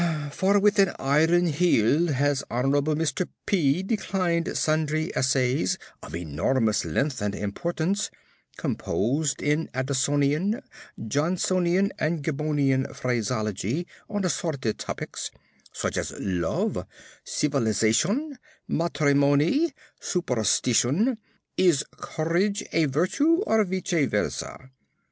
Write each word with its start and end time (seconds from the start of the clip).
For 0.31 0.59
with 0.59 0.79
an 0.79 0.93
iron 0.97 1.45
heel 1.45 2.07
has 2.13 2.43
Hon'ble 2.49 2.95
Mr 2.95 3.29
P. 3.45 3.83
declined 3.83 4.57
sundry 4.57 5.15
essays 5.15 5.77
of 6.01 6.15
enormous 6.15 6.83
length 6.83 7.21
and 7.21 7.35
importance, 7.35 8.09
composed 8.57 9.43
in 9.43 9.67
Addisonian, 9.75 10.63
Johnsonian, 11.07 11.91
and 11.99 12.23
Gibbonian 12.23 12.91
phraseology 12.95 13.85
on 14.09 14.25
assorted 14.25 14.79
topics, 14.79 15.29
such 15.71 15.97
as 15.97 16.13
"Love," 16.19 16.87
"Civilisation," 17.23 18.39
"Matrimony," 18.67 19.71
"Superstition," 19.99 21.19
"Is 21.57 21.85
Courage 21.91 22.63
a 22.71 22.85
Virtue, 22.85 23.43
or 23.45 23.63
Vice 23.65 24.09
Versâ?" 24.09 24.71